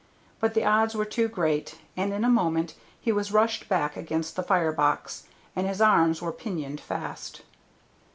[0.39, 4.35] But the odds were too great, and in a moment he was rushed back against
[4.35, 7.43] the fire box, and his arms were pinioned fast.